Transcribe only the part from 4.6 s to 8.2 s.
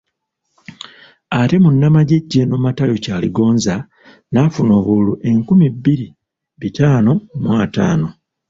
obululu enkumi bbiri bitaano mu ataano.